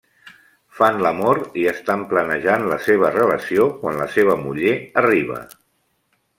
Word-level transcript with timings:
Fan 0.77 0.95
l’amor 1.05 1.41
i 1.63 1.65
estan 1.73 2.07
planejant 2.15 2.65
la 2.73 2.79
seva 2.87 3.13
relació 3.19 3.69
quan 3.83 4.03
la 4.03 4.11
seva 4.17 4.41
muller 4.47 4.75
arriba. 5.05 5.43